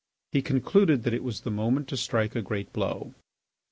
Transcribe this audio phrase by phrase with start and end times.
[0.31, 3.13] He concluded that it was the moment to strike a great blow.